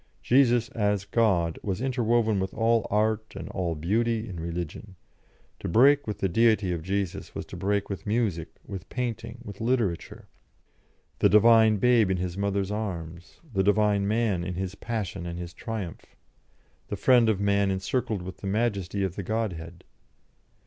[0.23, 4.95] Jesus as God was interwoven with all art and all beauty in religion;
[5.59, 9.61] to break with the Deity of Jesus was to break with music, with painting, with
[9.61, 10.27] literature;
[11.19, 15.53] the Divine Babe in His Mother's arms; the Divine Man in His Passion and His
[15.53, 16.15] Triumph;
[16.87, 19.83] the Friend of Man encircled with the majesty of the Godhead.